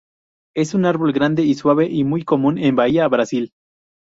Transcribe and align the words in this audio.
Es 0.55 0.73
un 0.73 0.85
árbol 0.85 1.13
grande 1.13 1.43
y 1.43 1.53
suave 1.53 1.85
y 1.87 2.03
muy 2.03 2.23
común 2.23 2.57
en 2.57 2.75
Bahía, 2.75 3.07
Brasil. 3.07 3.51